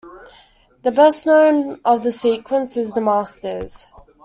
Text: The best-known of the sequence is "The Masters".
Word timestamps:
The 0.81 0.89
best-known 0.91 1.79
of 1.85 2.01
the 2.01 2.11
sequence 2.11 2.75
is 2.75 2.95
"The 2.95 3.01
Masters". 3.01 3.85